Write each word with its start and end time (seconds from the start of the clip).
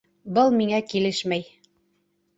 Был 0.37 0.55
миңә 0.61 0.79
килешмәй 0.93 1.45